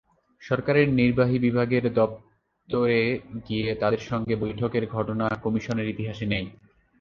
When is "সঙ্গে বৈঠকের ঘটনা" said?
4.09-5.25